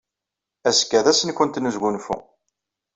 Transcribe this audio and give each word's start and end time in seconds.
Azekka 0.67 0.99
d 1.05 1.07
ass-nwent 1.11 1.59
n 1.59 1.67
wesgunfu. 1.67 2.17